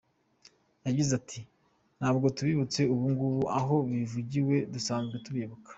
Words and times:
Yagize 0.85 1.11
ati 1.19 1.39
“Ntabwo 1.99 2.25
tubibutse 2.35 2.81
ubu 2.93 3.05
ng’ubu 3.13 3.41
aho 3.59 3.75
bivugiwe 3.89 4.55
dusanzwe 4.73 5.15
tubibuka. 5.25 5.69